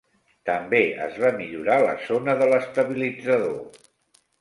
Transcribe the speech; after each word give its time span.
També 0.49 0.79
es 1.09 1.19
va 1.25 1.31
millorar 1.43 1.77
la 1.85 1.93
zona 2.09 2.37
de 2.43 2.51
l'estabilitzador. 2.55 3.57